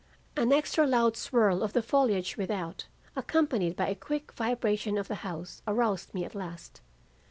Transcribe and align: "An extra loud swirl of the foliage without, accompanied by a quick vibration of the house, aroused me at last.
"An 0.35 0.51
extra 0.51 0.87
loud 0.87 1.15
swirl 1.15 1.61
of 1.61 1.73
the 1.73 1.83
foliage 1.83 2.35
without, 2.35 2.87
accompanied 3.15 3.75
by 3.75 3.87
a 3.87 3.93
quick 3.93 4.31
vibration 4.31 4.97
of 4.97 5.07
the 5.07 5.13
house, 5.21 5.61
aroused 5.67 6.15
me 6.15 6.25
at 6.25 6.33
last. 6.33 6.81